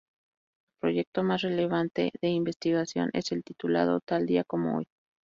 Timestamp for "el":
0.71-0.79, 3.31-3.43